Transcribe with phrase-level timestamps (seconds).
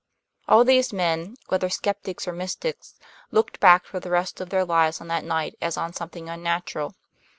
[0.47, 2.95] All these men, whether skeptics or mystics,
[3.29, 6.95] looked back for the rest of their lives on that night as on something unnatural.